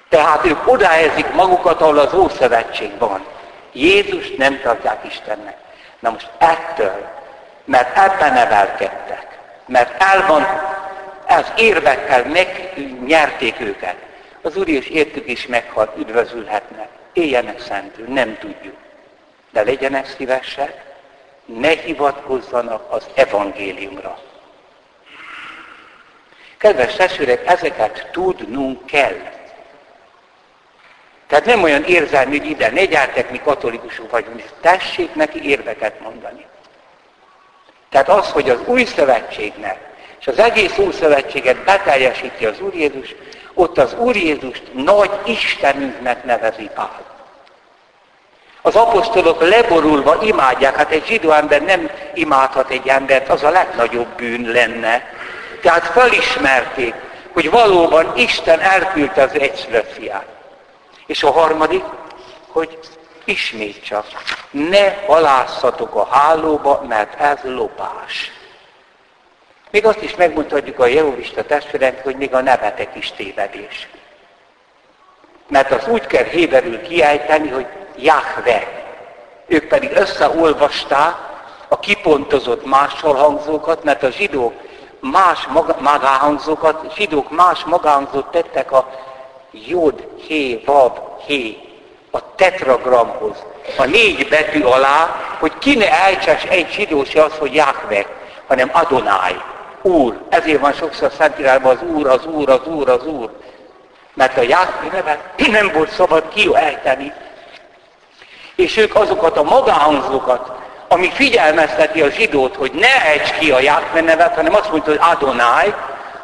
Tehát 0.08 0.44
ők 0.44 0.68
odahelyezik 0.72 1.32
magukat, 1.32 1.80
ahol 1.80 1.98
az 1.98 2.14
Ószövetség 2.14 2.98
van. 2.98 3.24
Jézus 3.72 4.34
nem 4.36 4.60
tartják 4.60 5.04
Istennek. 5.04 5.56
Na 5.98 6.10
most 6.10 6.30
ettől, 6.38 7.08
mert 7.64 7.98
ebben 7.98 8.32
nevelkedtek, 8.32 9.38
mert 9.66 10.02
el 10.02 10.26
van, 10.26 10.46
az 11.28 11.52
érvekkel 11.56 12.24
megnyerték 12.24 13.60
őket. 13.60 13.94
Az 14.46 14.56
Úr 14.56 14.68
is 14.68 14.88
értük 14.88 15.28
is 15.28 15.46
meghalt, 15.46 15.96
üdvözülhetnek. 15.98 16.88
Éljenek 17.12 17.60
szentül, 17.60 18.06
nem 18.08 18.38
tudjuk. 18.38 18.76
De 19.50 19.62
legyenek 19.62 20.06
szívesek, 20.06 20.84
ne 21.44 21.68
hivatkozzanak 21.68 22.92
az 22.92 23.06
evangéliumra. 23.14 24.18
Kedves 26.56 26.94
testvérek, 26.94 27.46
ezeket 27.46 28.08
tudnunk 28.12 28.86
kell. 28.86 29.18
Tehát 31.26 31.44
nem 31.44 31.62
olyan 31.62 31.84
érzelmi, 31.84 32.38
hogy 32.38 32.50
ide 32.50 32.70
ne 32.70 32.84
gyártek, 32.84 33.30
mi 33.30 33.38
katolikusok 33.38 34.10
vagyunk, 34.10 34.42
tessék 34.60 35.14
neki 35.14 35.48
érveket 35.48 36.00
mondani. 36.00 36.46
Tehát 37.88 38.08
az, 38.08 38.30
hogy 38.30 38.50
az 38.50 38.60
új 38.64 38.84
szövetségnek, 38.84 39.78
és 40.20 40.26
az 40.26 40.38
egész 40.38 40.78
új 40.78 40.92
szövetséget 40.92 41.64
beteljesíti 41.64 42.46
az 42.46 42.60
Úr 42.60 42.74
Jézus, 42.74 43.14
ott 43.56 43.78
az 43.78 43.94
Úr 43.98 44.16
Jézust 44.16 44.62
nagy 44.72 45.10
Istenünknek 45.24 46.24
nevezi 46.24 46.70
Pál. 46.74 47.04
Az 48.62 48.76
apostolok 48.76 49.48
leborulva 49.48 50.22
imádják, 50.22 50.76
hát 50.76 50.90
egy 50.90 51.06
zsidó 51.06 51.30
ember 51.30 51.62
nem 51.62 51.90
imádhat 52.14 52.70
egy 52.70 52.88
embert, 52.88 53.28
az 53.28 53.42
a 53.42 53.50
legnagyobb 53.50 54.08
bűn 54.16 54.50
lenne, 54.50 55.02
tehát 55.62 55.86
felismerték, 55.86 56.94
hogy 57.32 57.50
valóban 57.50 58.12
Isten 58.16 58.60
elküldte 58.60 59.22
az 59.22 59.32
egyszülött 59.32 59.92
fiát. 59.92 60.26
És 61.06 61.22
a 61.22 61.30
harmadik, 61.30 61.84
hogy 62.48 62.78
ismét 63.24 63.84
csak, 63.84 64.06
ne 64.50 64.94
halászatok 65.06 65.94
a 65.94 66.08
hálóba, 66.10 66.84
mert 66.88 67.20
ez 67.20 67.38
lopás. 67.42 68.32
Még 69.70 69.86
azt 69.86 70.02
is 70.02 70.14
megmutatjuk 70.14 70.78
a 70.78 70.86
jehovista 70.86 71.44
testvérek, 71.44 72.04
hogy 72.04 72.16
még 72.16 72.34
a 72.34 72.40
nevetek 72.40 72.96
is 72.96 73.12
tévedés. 73.12 73.88
Mert 75.48 75.70
az 75.70 75.88
úgy 75.88 76.06
kell 76.06 76.24
héberül 76.24 76.82
kiejteni, 76.82 77.48
hogy 77.48 77.66
Jahve. 77.96 78.84
Ők 79.46 79.68
pedig 79.68 79.90
összeolvasták 79.94 81.14
a 81.68 81.78
kipontozott 81.78 82.66
mással 82.66 83.14
hangzókat, 83.14 83.84
mert 83.84 84.02
a 84.02 84.10
zsidók 84.10 84.52
más 85.00 85.46
magáhangzókat, 85.78 86.94
zsidók 86.94 87.30
más 87.30 87.64
magáhangzót 87.64 88.30
tettek 88.30 88.72
a 88.72 88.88
jod, 89.50 90.08
hé, 90.28 90.62
vav, 90.64 90.92
hé 91.26 91.58
a 92.10 92.34
tetragramhoz, 92.34 93.36
a 93.76 93.84
négy 93.84 94.28
betű 94.28 94.62
alá, 94.62 95.16
hogy 95.38 95.58
ki 95.58 95.74
ne 95.74 96.06
egy 96.48 96.70
zsidó 96.70 97.04
se 97.04 97.22
az, 97.22 97.32
hogy 97.38 97.54
Jákve, 97.54 98.06
hanem 98.46 98.70
Adonai, 98.72 99.36
Úr. 99.86 100.18
Ezért 100.28 100.60
van 100.60 100.72
sokszor 100.72 101.12
Szentírában 101.18 101.76
az 101.76 101.82
Úr, 101.82 102.06
az 102.06 102.26
Úr, 102.26 102.48
az 102.48 102.66
Úr, 102.66 102.88
az 102.88 103.06
Úr. 103.06 103.30
Mert 104.14 104.36
a 104.36 104.42
Jákve 104.42 104.88
nevet 104.92 105.20
nem 105.50 105.70
volt 105.72 105.90
szabad 105.90 106.24
ejteni. 106.54 107.12
És 108.54 108.76
ők 108.76 108.94
azokat 108.94 109.36
a 109.36 109.42
magánhangzókat, 109.42 110.52
ami 110.88 111.10
figyelmezteti 111.10 112.02
a 112.02 112.10
zsidót, 112.10 112.56
hogy 112.56 112.72
ne 112.72 113.04
ejts 113.04 113.32
ki 113.32 113.50
a 113.50 113.60
Jákve 113.60 114.00
nevet, 114.00 114.34
hanem 114.34 114.54
azt 114.54 114.70
mondta, 114.70 114.90
hogy 114.90 115.00
Adonai, 115.02 115.74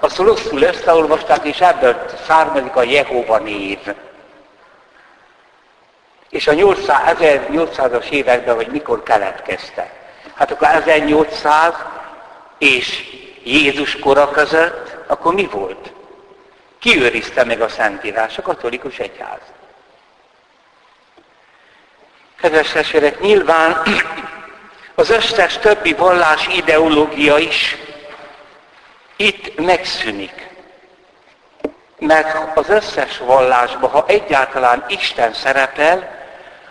azt 0.01 0.19
rosszul 0.19 0.63
összeolvasták, 0.63 1.45
és 1.45 1.61
ebből 1.61 2.05
származik 2.27 2.77
a 2.77 2.83
Jehova 2.83 3.39
név. 3.39 3.79
És 6.31 6.47
a 6.47 6.53
1800-as 6.53 8.09
években, 8.11 8.55
hogy 8.55 8.67
mikor 8.67 9.03
keletkeztek. 9.03 9.91
Hát 10.35 10.51
akkor 10.51 10.69
1800 10.69 11.75
és 12.59 13.21
Jézus 13.45 13.99
kora 13.99 14.31
között, 14.31 14.97
akkor 15.07 15.35
mi 15.35 15.49
volt? 15.51 15.93
Ki 16.79 17.03
őrizte 17.03 17.45
meg 17.45 17.61
a 17.61 17.69
Szentírás? 17.69 18.39
A 18.39 18.43
katolikus 18.43 18.99
egyház. 18.99 19.41
Kedves 22.41 22.71
testvérek, 22.73 23.21
nyilván 23.21 23.83
az 24.95 25.11
összes 25.11 25.59
többi 25.59 25.93
vallás 25.93 26.47
ideológia 26.47 27.39
is 27.39 27.77
itt 29.17 29.61
megszűnik. 29.61 30.51
Mert 31.99 32.59
az 32.59 32.69
összes 32.69 33.19
vallásban, 33.19 33.91
ha 33.91 34.05
egyáltalán 34.07 34.85
Isten 34.89 35.33
szerepel, 35.33 36.21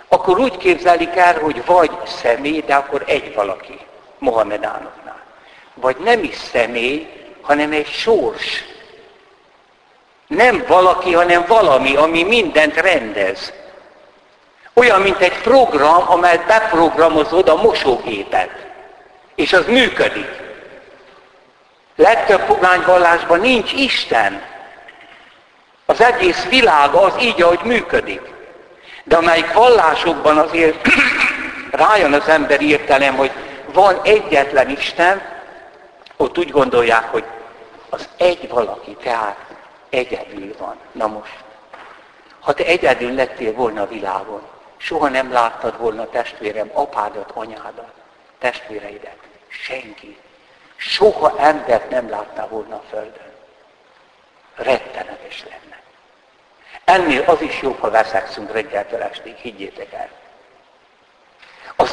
akkor 0.08 0.40
úgy 0.40 0.58
képzelik 0.58 1.16
el, 1.16 1.40
hogy 1.40 1.66
vagy 1.66 1.92
személy, 2.06 2.62
de 2.62 2.75
akkor 2.75 3.04
egy 3.06 3.34
valaki, 3.34 3.80
Mohamedánoknál. 4.18 5.00
Vagy 5.81 5.97
nem 5.97 6.23
is 6.23 6.35
személy, 6.35 7.07
hanem 7.41 7.71
egy 7.71 7.88
sors. 7.88 8.63
Nem 10.27 10.63
valaki, 10.67 11.13
hanem 11.13 11.45
valami, 11.47 11.95
ami 11.95 12.23
mindent 12.23 12.75
rendez. 12.75 13.53
Olyan, 14.73 15.01
mint 15.01 15.19
egy 15.19 15.41
program, 15.41 16.09
amelyet 16.09 16.45
beprogramozod 16.45 17.50
a 17.50 17.55
mosógépet. 17.55 18.50
És 19.35 19.53
az 19.53 19.65
működik. 19.65 20.29
Legtöbb 21.95 22.45
pogányvallásban 22.45 23.39
nincs 23.39 23.73
Isten. 23.73 24.41
Az 25.85 26.01
egész 26.01 26.45
világ 26.50 26.93
az 26.93 27.13
így, 27.21 27.41
ahogy 27.41 27.59
működik. 27.63 28.21
De 29.03 29.15
amelyik 29.15 29.53
vallásokban 29.53 30.38
azért 30.38 30.88
rájön 31.85 32.13
az 32.13 32.27
ember 32.27 32.61
értelem, 32.61 33.15
hogy 33.15 33.31
van 33.73 34.01
egyetlen 34.03 34.69
Isten, 34.69 35.21
ott 36.22 36.38
úgy 36.38 36.50
gondolják, 36.50 37.04
hogy 37.04 37.25
az 37.90 38.10
egy 38.18 38.50
valaki, 38.50 38.96
tehát 38.96 39.46
egyedül 39.90 40.56
van. 40.58 40.75
Na 40.92 41.08
most, 41.08 41.44
ha 42.40 42.54
te 42.54 42.66
egyedül 42.66 43.13
lettél 43.13 43.54
volna 43.54 43.82
a 43.82 43.88
világon, 43.88 44.42
soha 44.78 45.08
nem 45.08 45.32
láttad 45.32 45.77
volna 45.77 46.10
testvérem, 46.10 46.70
apádat, 46.74 47.31
anyádat, 47.34 47.92
testvéreidet, 48.40 49.18
senki. 49.48 50.18
Soha 50.75 51.40
embert 51.40 51.90
nem 51.90 52.10
láttál 52.10 52.48
volna 52.48 52.75
a 52.75 52.84
Földön. 52.90 53.31
Rettenetes 54.55 55.44
lenne. 55.44 55.81
Ennél 56.84 57.24
az 57.27 57.42
is 57.42 57.62
jobb, 57.62 57.79
ha 57.79 57.90
veszekszünk 57.90 58.51
reggeltől 58.51 59.01
estig, 59.01 59.36
higgyétek 59.36 59.94
el. 59.94 60.10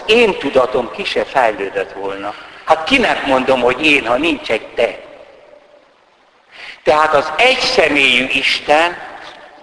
Én 0.09 0.38
tudatom 0.38 0.90
ki 0.90 1.05
se 1.05 1.25
fejlődött 1.25 1.92
volna. 1.92 2.35
Hát 2.64 2.85
kinek 2.85 3.27
mondom, 3.27 3.61
hogy 3.61 3.87
én, 3.87 4.07
ha 4.07 4.16
nincs 4.16 4.51
egy 4.51 4.66
te? 4.66 4.99
Tehát 6.83 7.14
az 7.14 7.33
egyszemélyű 7.37 8.27
Isten 8.27 8.97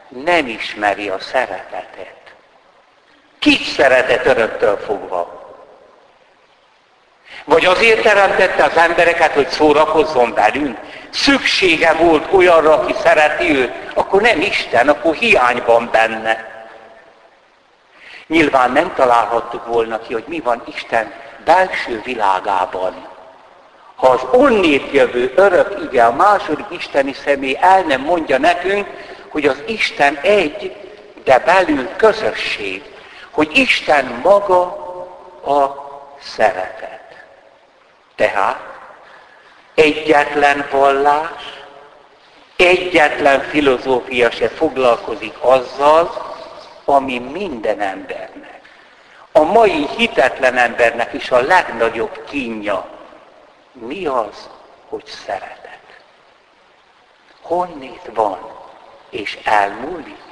nem 0.07 0.47
ismeri 0.47 1.09
a 1.09 1.19
szeretetet. 1.19 2.13
Kit 3.39 3.63
szeretett 3.63 4.25
öröktől 4.25 4.77
fogva? 4.77 5.43
Vagy 7.43 7.65
azért 7.65 8.01
teremtette 8.01 8.63
az 8.63 8.77
embereket, 8.77 9.31
hogy 9.33 9.47
szórakozzon 9.47 10.33
velünk? 10.33 10.77
Szüksége 11.09 11.93
volt 11.93 12.33
olyanra, 12.33 12.73
aki 12.73 12.95
szereti 13.03 13.55
őt, 13.55 13.71
akkor 13.93 14.21
nem 14.21 14.41
Isten, 14.41 14.89
akkor 14.89 15.15
hiány 15.15 15.61
van 15.65 15.89
benne. 15.91 16.54
Nyilván 18.27 18.71
nem 18.71 18.93
találhattuk 18.93 19.65
volna 19.65 19.99
ki, 19.99 20.13
hogy 20.13 20.23
mi 20.27 20.39
van 20.39 20.63
Isten 20.65 21.13
belső 21.45 22.01
világában. 22.05 23.07
Ha 23.95 24.07
az 24.07 24.21
onnét 24.31 24.91
jövő 24.91 25.33
örök 25.35 25.77
ige, 25.83 26.05
a 26.05 26.15
második 26.15 26.65
isteni 26.69 27.13
személy 27.13 27.57
el 27.61 27.81
nem 27.81 28.01
mondja 28.01 28.37
nekünk, 28.37 28.87
hogy 29.29 29.45
az 29.45 29.63
Isten 29.67 30.15
egy, 30.21 30.75
de 31.23 31.39
belül 31.39 31.89
közösség. 31.95 32.83
Hogy 33.31 33.57
Isten 33.57 34.19
maga 34.23 34.61
a 35.45 35.85
szeretet. 36.21 37.25
Tehát 38.15 38.59
egyetlen 39.75 40.67
vallás, 40.71 41.63
egyetlen 42.55 43.39
filozófia 43.41 44.31
se 44.31 44.49
foglalkozik 44.49 45.33
azzal, 45.39 46.24
ami 46.85 47.19
minden 47.19 47.81
embernek, 47.81 48.61
a 49.31 49.43
mai 49.43 49.87
hitetlen 49.97 50.57
embernek 50.57 51.13
is 51.13 51.31
a 51.31 51.41
legnagyobb 51.41 52.25
kínja. 52.29 52.89
Mi 53.71 54.05
az, 54.05 54.49
hogy 54.87 55.05
szeretet? 55.05 56.03
Honnét 57.41 58.09
van, 58.13 58.39
és 59.09 59.37
elmúlik? 59.43 60.23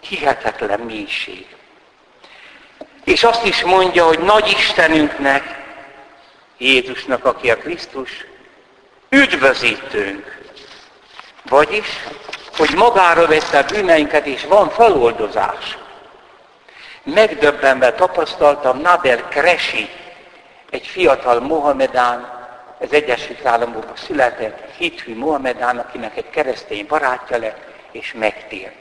Hihetetlen 0.00 0.80
mélység. 0.80 1.56
És 3.04 3.24
azt 3.24 3.44
is 3.44 3.62
mondja, 3.62 4.06
hogy 4.06 4.18
nagy 4.18 4.48
Istenünknek, 4.48 5.62
Jézusnak, 6.58 7.24
aki 7.24 7.50
a 7.50 7.56
Krisztus, 7.56 8.24
üdvözítőnk. 9.08 10.42
Vagyis, 11.42 11.86
hogy 12.56 12.74
magára 12.74 13.26
vette 13.26 13.58
a 13.58 13.64
bűneinket, 13.64 14.26
és 14.26 14.44
van 14.44 14.68
feloldozás. 14.70 15.78
Megdöbbenve 17.02 17.92
tapasztaltam 17.92 18.80
Nabel 18.80 19.22
Kresi, 19.28 19.88
egy 20.70 20.86
fiatal 20.86 21.40
Mohamedán, 21.40 22.42
az 22.80 22.92
Egyesült 22.92 23.46
Államokban 23.46 23.96
született 23.96 24.74
hithű 24.76 25.16
Mohamedán, 25.16 25.78
akinek 25.78 26.16
egy 26.16 26.30
keresztény 26.30 26.86
barátja 26.86 27.38
lett, 27.38 27.58
és 27.90 28.12
megtért. 28.18 28.74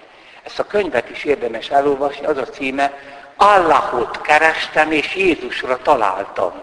Ezt 0.44 0.60
a 0.60 0.64
könyvet 0.64 1.10
is 1.10 1.24
érdemes 1.24 1.70
elolvasni, 1.70 2.26
az 2.26 2.38
a 2.38 2.44
címe, 2.44 2.94
Allahot 3.36 4.22
kerestem, 4.22 4.92
és 4.92 5.16
Jézusra 5.16 5.78
találtam. 5.78 6.54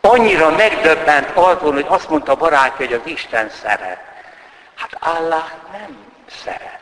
Annyira 0.00 0.50
megdöbbent 0.50 1.30
azon, 1.34 1.72
hogy 1.72 1.86
azt 1.88 2.08
mondta 2.08 2.34
barátja, 2.34 2.86
hogy 2.86 2.92
az 2.92 3.10
Isten 3.10 3.50
szeret. 3.62 4.11
Hát 4.82 5.18
Allah 5.18 5.50
nem 5.72 5.96
szeret. 6.42 6.80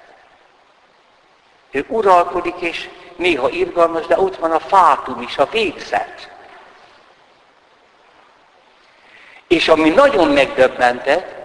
Ő 1.71 1.85
uralkodik, 1.89 2.61
és 2.61 2.89
néha 3.17 3.49
irgalmas, 3.49 4.07
de 4.07 4.19
ott 4.19 4.37
van 4.37 4.53
a 4.53 4.61
fátum 4.61 5.23
is, 5.23 5.39
a 5.39 5.49
végzet. 5.51 6.31
És 9.49 9.69
ami 9.69 9.89
nagyon 9.89 10.29
megdöbbentett, 10.29 11.39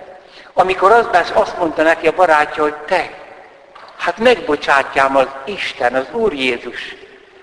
amikor 0.53 0.91
az 0.91 1.31
azt 1.33 1.57
mondta 1.57 1.83
neki 1.83 2.07
a 2.07 2.15
barátja, 2.15 2.63
hogy 2.63 2.75
te, 2.75 3.23
Hát 3.97 4.17
megbocsátjám 4.17 5.15
az 5.15 5.27
Isten, 5.45 5.95
az 5.95 6.07
Úr 6.11 6.33
Jézus, 6.33 6.95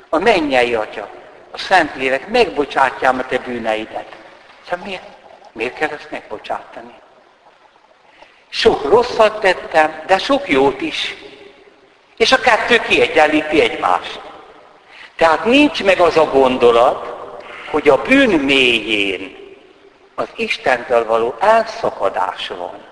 a 0.08 0.18
mennyei 0.18 0.74
Atya, 0.74 1.08
a 1.50 1.58
Szentlélek, 1.58 2.28
megbocsátjám 2.28 3.18
a 3.18 3.26
te 3.26 3.38
bűneidet. 3.38 4.16
Szóval 4.68 4.84
miért? 4.84 5.02
Miért 5.52 5.74
kell 5.74 5.88
ezt 5.88 6.10
megbocsátani? 6.10 7.01
Sok 8.54 8.84
rosszat 8.84 9.40
tettem, 9.40 10.02
de 10.06 10.18
sok 10.18 10.48
jót 10.48 10.80
is. 10.80 11.14
És 12.16 12.32
a 12.32 12.40
kettő 12.40 12.78
kiegyenlíti 12.78 13.60
egymást. 13.60 14.20
Tehát 15.16 15.44
nincs 15.44 15.84
meg 15.84 16.00
az 16.00 16.16
a 16.16 16.24
gondolat, 16.24 17.12
hogy 17.70 17.88
a 17.88 18.02
bűn 18.02 18.30
mélyén 18.30 19.36
az 20.14 20.28
Istentől 20.36 21.06
való 21.06 21.34
elszakadás 21.38 22.48
van. 22.48 22.84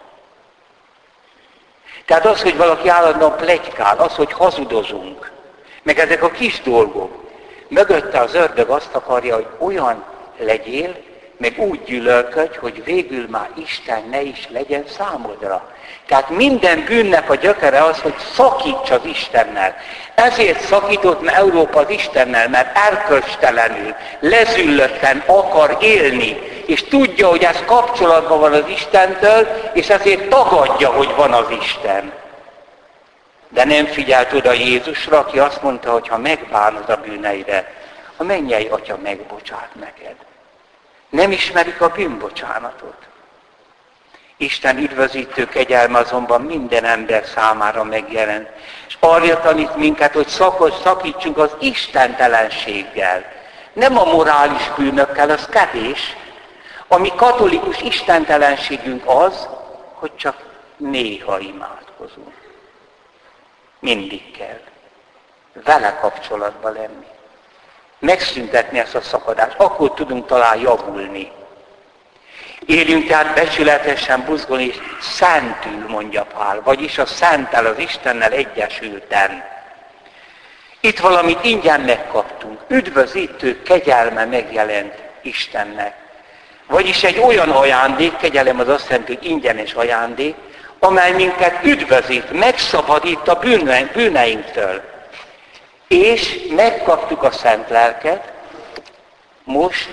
Tehát 2.07 2.27
az, 2.27 2.42
hogy 2.42 2.57
valaki 2.57 2.88
állandóan 2.88 3.37
plegykál, 3.37 3.99
az, 3.99 4.14
hogy 4.14 4.33
hazudozunk, 4.33 5.33
meg 5.83 5.99
ezek 5.99 6.23
a 6.23 6.31
kis 6.31 6.61
dolgok, 6.61 7.25
mögötte 7.68 8.20
az 8.20 8.35
ördög 8.35 8.68
azt 8.68 8.94
akarja, 8.94 9.35
hogy 9.35 9.46
olyan 9.59 10.05
legyél, 10.38 10.96
meg 11.40 11.55
úgy 11.59 11.83
gyűlölködj, 11.85 12.57
hogy 12.57 12.85
végül 12.85 13.26
már 13.29 13.48
Isten 13.57 14.03
ne 14.11 14.20
is 14.20 14.48
legyen 14.50 14.85
számodra. 14.98 15.74
Tehát 16.07 16.29
minden 16.29 16.85
bűnnek 16.85 17.31
a 17.31 17.35
gyökere 17.35 17.85
az, 17.85 18.00
hogy 18.00 18.14
szakíts 18.33 18.90
az 18.90 19.00
Istennel. 19.05 19.76
Ezért 20.14 20.61
szakított 20.61 21.29
Európa 21.29 21.81
az 21.81 21.90
Istennel, 21.90 22.48
mert 22.48 22.79
erkölcstelenül, 22.79 23.94
lezüllötten 24.20 25.22
akar 25.26 25.76
élni, 25.81 26.37
és 26.66 26.85
tudja, 26.85 27.29
hogy 27.29 27.42
ez 27.42 27.62
kapcsolatban 27.66 28.40
van 28.40 28.53
az 28.53 28.68
Istentől, 28.68 29.48
és 29.72 29.88
ezért 29.88 30.29
tagadja, 30.29 30.88
hogy 30.88 31.14
van 31.16 31.33
az 31.33 31.50
Isten. 31.61 32.12
De 33.48 33.64
nem 33.64 33.87
figyelt 33.87 34.33
oda 34.33 34.53
Jézusra, 34.53 35.18
aki 35.18 35.38
azt 35.38 35.62
mondta, 35.62 35.90
hogy 35.90 36.09
ha 36.09 36.18
megbánod 36.18 36.88
a 36.88 36.96
bűneire, 36.96 37.74
a 38.16 38.22
mennyei 38.22 38.66
atya 38.66 38.98
megbocsát 39.03 39.70
neked. 39.81 40.14
Nem 41.11 41.33
ismerik 41.33 41.81
a 41.81 41.88
bűnbocsánatot. 41.88 43.09
Isten 44.37 44.79
üdvözítő 44.79 45.46
kegyelme 45.46 45.99
azonban 45.99 46.40
minden 46.40 46.85
ember 46.85 47.25
számára 47.25 47.85
megjelent. 47.85 48.49
És 48.88 48.96
arra 49.01 49.40
tanít 49.40 49.77
minket, 49.77 50.12
hogy 50.12 50.29
szakos, 50.29 50.73
szakítsunk 50.83 51.38
az 51.38 51.57
istentelenséggel. 51.59 53.25
Nem 53.73 53.99
a 53.99 54.05
morális 54.05 54.70
bűnökkel, 54.77 55.31
az 55.31 55.46
kevés. 55.46 56.16
Ami 56.88 57.12
katolikus 57.16 57.81
istentelenségünk 57.81 59.03
az, 59.07 59.49
hogy 59.94 60.16
csak 60.16 60.37
néha 60.77 61.38
imádkozunk. 61.38 62.35
Mindig 63.79 64.31
kell. 64.31 64.61
Vele 65.53 65.99
kapcsolatban 66.01 66.73
lenni. 66.73 67.10
Megszüntetni 68.01 68.79
ezt 68.79 68.95
a 68.95 69.01
szakadást. 69.01 69.55
Akkor 69.57 69.95
tudunk 69.95 70.27
talán 70.27 70.61
javulni. 70.61 71.31
Éljünk 72.67 73.07
tehát 73.07 73.35
becsületesen, 73.35 74.25
buzgón 74.25 74.61
és 74.61 74.77
szentül, 75.01 75.89
mondja 75.89 76.25
Pál, 76.25 76.61
vagyis 76.65 76.99
a 76.99 77.07
szentel, 77.07 77.67
az 77.67 77.79
Istennel 77.79 78.33
egyesülten. 78.33 79.45
Itt 80.81 81.01
valamit 81.01 81.45
ingyen 81.45 81.81
megkaptunk. 81.81 82.61
Üdvözítő 82.69 83.63
kegyelme 83.63 84.25
megjelent 84.25 84.95
Istennek. 85.23 85.95
Vagyis 86.67 87.03
egy 87.03 87.19
olyan 87.19 87.51
ajándék, 87.51 88.17
kegyelem 88.17 88.61
az 88.61 88.69
azt 88.69 88.89
jelenti, 88.89 89.15
hogy 89.17 89.27
ingyenes 89.27 89.73
ajándék, 89.73 90.35
amely 90.79 91.13
minket 91.13 91.65
üdvözít, 91.65 92.33
megszabadít 92.33 93.29
a 93.29 93.41
bűneinktől. 93.93 94.89
És 95.90 96.46
megkaptuk 96.55 97.22
a 97.22 97.31
szent 97.31 97.68
lelket, 97.68 98.33
most 99.44 99.88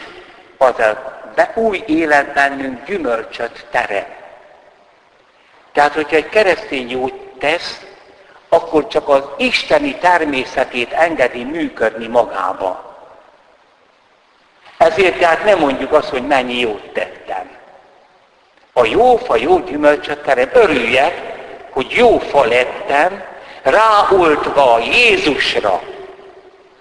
az 0.58 0.80
a 0.80 1.20
be 1.36 1.52
új 1.56 1.84
élet 1.88 2.34
bennünk 2.34 2.86
gyümölcsöt 2.86 3.66
tere. 3.72 4.18
Tehát, 5.72 5.94
hogyha 5.94 6.16
egy 6.16 6.30
keresztény 6.30 6.90
jót 6.90 7.14
tesz, 7.40 7.86
akkor 8.50 8.88
csak 8.88 9.10
az 9.10 9.24
isteni 9.38 9.96
természetét 9.96 10.92
engedi 10.92 11.44
működni 11.44 12.08
magába. 12.08 12.96
Ezért 14.78 15.20
tehát 15.20 15.44
nem 15.44 15.60
mondjuk 15.60 15.92
azt, 15.92 16.10
hogy 16.10 16.28
mennyi 16.28 16.60
jót 16.60 16.94
tettem. 16.94 17.50
A 18.74 18.86
jó 18.86 19.18
fa 19.18 19.36
jó 19.36 19.60
gyümölcsöt 19.60 20.20
terem. 20.20 20.50
Örüljek, 20.54 21.22
hogy 21.70 21.92
jó 21.92 22.20
fa 22.20 22.46
lettem, 22.46 23.24
ráoltva 23.70 24.80
Jézusra, 24.80 25.82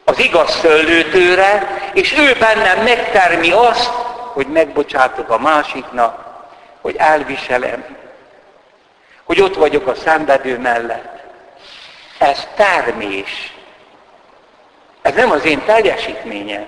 az 0.05 0.19
igaz 0.19 0.51
szöllőtőre, 0.51 1.81
és 1.93 2.19
ő 2.19 2.37
bennem 2.39 2.85
megtermi 2.85 3.51
azt, 3.51 3.91
hogy 4.33 4.47
megbocsátok 4.47 5.31
a 5.31 5.39
másiknak, 5.39 6.25
hogy 6.81 6.97
elviselem, 6.97 7.97
hogy 9.25 9.41
ott 9.41 9.55
vagyok 9.55 9.87
a 9.87 9.95
szenvedő 9.95 10.59
mellett. 10.59 11.25
Ez 12.19 12.49
termés. 12.55 13.55
Ez 15.03 15.15
nem 15.15 15.31
az 15.31 15.45
én 15.45 15.65
teljesítményem. 15.65 16.67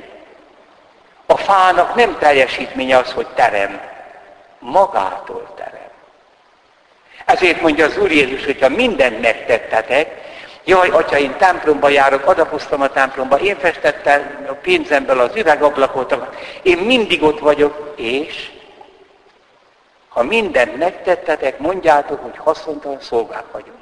A 1.27 1.37
fának 1.37 1.95
nem 1.95 2.19
teljesítménye 2.19 2.97
az, 2.97 3.13
hogy 3.13 3.27
terem. 3.27 3.81
Magától 4.59 5.55
terem. 5.57 5.68
Ezért 7.29 7.61
mondja 7.61 7.87
az 7.87 7.99
Úr 7.99 8.11
Jézus, 8.11 8.45
hogyha 8.45 8.69
mindent 8.69 9.21
megtettetek, 9.21 10.27
Jaj, 10.65 10.89
atya, 10.89 11.19
én 11.19 11.37
templomba 11.37 11.89
járok, 11.89 12.27
adapoztam 12.27 12.81
a 12.81 12.89
templomba, 12.89 13.39
én 13.39 13.57
festettem 13.59 14.47
a 14.49 14.53
pénzemből 14.53 15.21
az 15.21 15.37
üvegablakot, 15.37 16.17
én 16.63 16.79
mindig 16.79 17.23
ott 17.23 17.39
vagyok, 17.39 17.93
és 17.97 18.51
ha 20.09 20.23
mindent 20.23 20.77
megtettetek, 20.77 21.59
mondjátok, 21.59 22.23
hogy 22.23 22.37
haszontalan 22.37 23.01
szolgák 23.01 23.45
vagyunk. 23.53 23.79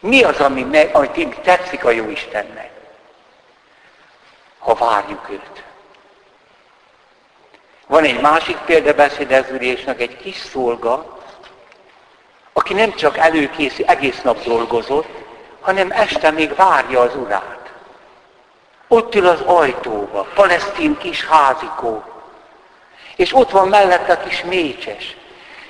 Mi 0.00 0.22
az, 0.22 0.40
ami, 0.40 0.62
meg, 0.62 0.94
ami 0.94 1.28
tetszik 1.42 1.84
a 1.84 1.90
jó 1.90 2.08
Istennek? 2.08 2.70
Ha 4.58 4.74
várjuk 4.74 5.30
őt. 5.30 5.62
Van 7.86 8.04
egy 8.04 8.20
másik 8.20 8.56
példabeszéd 8.56 9.32
ez 9.32 9.44
egy 9.98 10.16
kis 10.16 10.36
szolga, 10.36 11.18
aki 12.52 12.74
nem 12.74 12.94
csak 12.94 13.16
előkészi, 13.16 13.84
egész 13.86 14.20
nap 14.22 14.42
dolgozott, 14.42 15.08
hanem 15.60 15.90
este 15.90 16.30
még 16.30 16.54
várja 16.54 17.00
az 17.00 17.16
urát. 17.16 17.72
Ott 18.88 19.14
ül 19.14 19.26
az 19.26 19.40
ajtóba, 19.40 20.26
palesztin 20.34 20.98
kis 20.98 21.24
házikó, 21.24 22.02
és 23.16 23.34
ott 23.34 23.50
van 23.50 23.68
mellette 23.68 24.12
a 24.12 24.28
kis 24.28 24.42
mécses, 24.42 25.16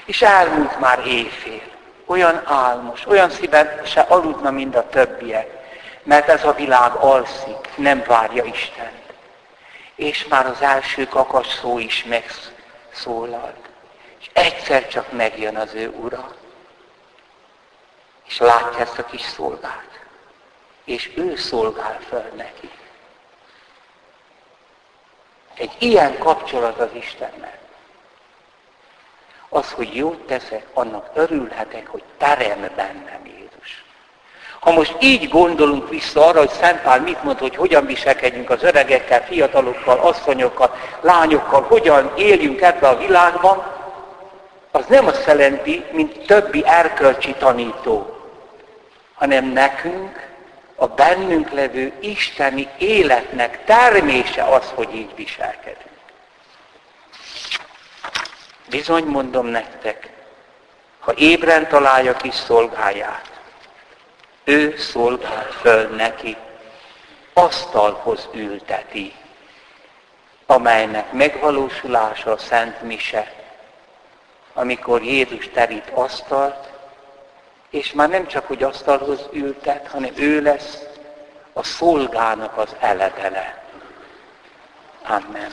és 0.05 0.23
elmúlt 0.23 0.81
már 0.81 1.07
éjfél. 1.07 1.61
Olyan 2.07 2.43
álmos, 2.45 3.07
olyan 3.07 3.31
szíven 3.31 3.81
se 3.85 4.01
aludna, 4.01 4.51
mint 4.51 4.77
a 4.77 4.88
többiek, 4.88 5.49
mert 6.03 6.29
ez 6.29 6.45
a 6.45 6.53
világ 6.53 6.95
alszik, 6.95 7.69
nem 7.77 8.03
várja 8.07 8.45
Istent. 8.45 8.99
És 9.95 10.27
már 10.27 10.47
az 10.47 10.61
első 10.62 11.07
kakas 11.07 11.47
szó 11.47 11.79
is 11.79 12.05
megszólalt. 12.05 13.69
És 14.21 14.31
egyszer 14.33 14.88
csak 14.88 15.12
megjön 15.12 15.57
az 15.57 15.75
ő 15.75 15.88
ura 15.88 16.38
és 18.31 18.38
látja 18.38 18.79
ezt 18.79 18.99
a 18.99 19.05
kis 19.05 19.21
szolgát. 19.21 20.01
És 20.85 21.11
ő 21.16 21.37
szolgál 21.37 21.99
fel 22.09 22.31
neki. 22.37 22.71
Egy 25.55 25.73
ilyen 25.79 26.19
kapcsolat 26.19 26.79
az 26.79 26.88
Istennel. 26.93 27.59
Az, 29.49 29.73
hogy 29.73 29.97
jót 29.97 30.27
teszek, 30.27 30.66
annak 30.73 31.11
örülhetek, 31.14 31.87
hogy 31.87 32.03
terem 32.19 32.71
bennem 32.77 33.27
Jézus. 33.27 33.85
Ha 34.61 34.73
most 34.73 34.97
így 35.01 35.29
gondolunk 35.29 35.88
vissza 35.88 36.27
arra, 36.27 36.38
hogy 36.38 36.51
Szent 36.51 36.81
Pál 36.81 37.01
mit 37.01 37.23
mond, 37.23 37.38
hogy 37.38 37.57
hogyan 37.57 37.87
viselkedjünk 37.87 38.51
az 38.51 38.62
öregekkel, 38.62 39.25
fiatalokkal, 39.25 39.99
asszonyokkal, 39.99 40.75
lányokkal, 41.01 41.62
hogyan 41.62 42.12
éljünk 42.16 42.61
ebbe 42.61 42.88
a 42.88 42.97
világban, 42.97 43.79
az 44.71 44.87
nem 44.87 45.07
azt 45.07 45.27
jelenti, 45.27 45.85
mint 45.90 46.27
többi 46.27 46.66
erkölcsi 46.66 47.35
tanító, 47.35 48.20
hanem 49.21 49.45
nekünk 49.45 50.29
a 50.75 50.87
bennünk 50.87 51.51
levő 51.51 51.93
isteni 52.01 52.69
életnek 52.79 53.65
termése 53.65 54.43
az, 54.43 54.71
hogy 54.75 54.95
így 54.95 55.15
viselkedünk. 55.15 55.99
Bizony 58.69 59.05
mondom 59.05 59.47
nektek, 59.47 60.11
ha 60.99 61.13
ébren 61.15 61.69
találja 61.69 62.13
kis 62.13 62.35
szolgáját, 62.35 63.41
ő 64.45 64.77
szolgál 64.77 65.47
föl 65.61 65.89
neki, 65.89 66.37
asztalhoz 67.33 68.29
ülteti, 68.35 69.15
amelynek 70.47 71.13
megvalósulása 71.13 72.33
a 72.33 72.39
Szent 72.39 72.83
Mise, 72.83 73.33
amikor 74.53 75.03
Jézus 75.03 75.49
terít 75.49 75.89
asztalt, 75.95 76.70
és 77.71 77.93
már 77.93 78.09
nem 78.09 78.27
csak, 78.27 78.47
hogy 78.47 78.63
asztalhoz 78.63 79.29
ültet, 79.33 79.89
hanem 79.89 80.13
ő 80.17 80.43
lesz 80.43 80.79
a 81.53 81.63
szolgának 81.63 82.57
az 82.59 82.77
eledele. 82.81 83.65
Amen. 85.03 85.53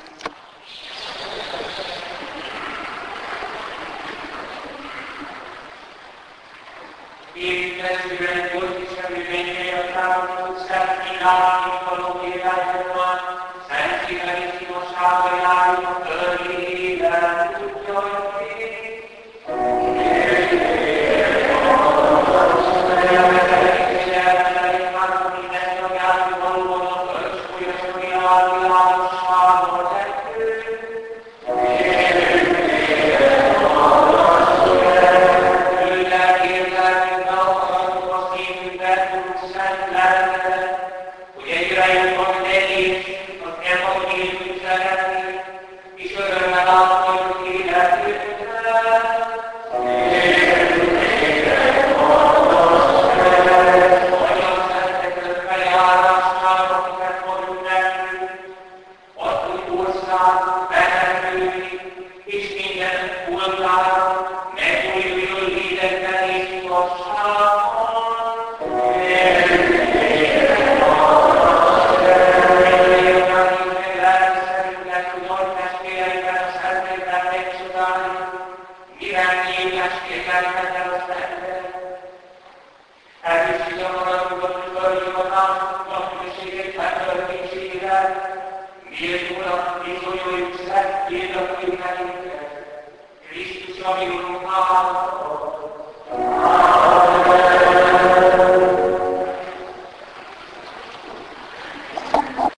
Én 7.33 7.77
testvéreim, 7.77 8.59
volt 8.59 8.79
is 8.79 8.97
a 8.97 9.09